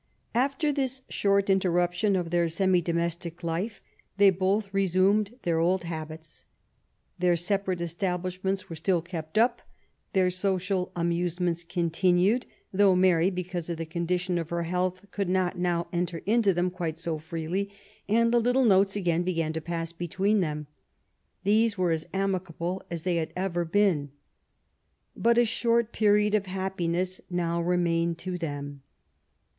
After 0.33 0.71
this 0.71 1.03
short 1.09 1.47
inter 1.47 1.69
ruption 1.69 2.15
to 2.15 2.27
their 2.27 2.49
semi 2.49 2.81
domestic 2.81 3.43
life, 3.43 3.83
they 4.17 4.31
both 4.31 4.73
resumed 4.73 5.37
their 5.43 5.59
old 5.59 5.83
habits. 5.83 6.43
Their 7.19 7.35
separate 7.35 7.81
establishments 7.81 8.67
were 8.67 8.75
still 8.75 9.03
kept 9.03 9.37
up, 9.37 9.61
their 10.13 10.31
social 10.31 10.91
amusements 10.95 11.63
continued,* 11.63 12.47
though 12.73 12.95
Mary, 12.95 13.29
because 13.29 13.69
of 13.69 13.77
the 13.77 13.85
condition 13.85 14.39
of 14.39 14.49
her 14.49 14.63
health, 14.63 15.05
could 15.11 15.29
not 15.29 15.59
now 15.59 15.85
enter 15.93 16.23
into 16.25 16.51
them 16.51 16.71
quite 16.71 16.97
so 16.97 17.19
freely, 17.19 17.71
and 18.09 18.31
the 18.33 18.39
little 18.39 18.65
notes 18.65 18.95
again 18.95 19.21
began 19.21 19.53
to 19.53 19.61
pass 19.61 19.93
between 19.93 20.39
them. 20.39 20.65
These 21.43 21.77
were 21.77 21.91
as 21.91 22.07
amicable 22.11 22.81
as 22.89 23.03
they 23.03 23.17
had 23.17 23.33
ever 23.35 23.65
been. 23.65 24.09
But 25.15 25.37
a 25.37 25.45
short 25.45 25.91
period 25.93 26.33
of 26.33 26.47
happiness 26.47 27.21
now 27.29 27.61
remained 27.61 28.17
to 28.17 28.39
them. 28.39 28.81